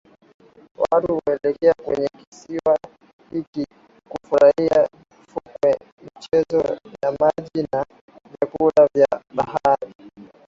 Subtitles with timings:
[0.77, 2.77] Watu huelekea kwenye kisiwa
[3.31, 3.65] hiki
[4.09, 4.89] kufurahia
[5.27, 7.85] fukwe michezo ya maji na
[8.31, 9.93] vyakula vya bahari